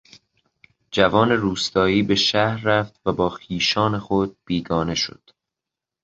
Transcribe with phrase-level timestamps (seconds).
[0.91, 5.29] جوان روستایی به شهر رفت و با خویشان خود بیگانه شد.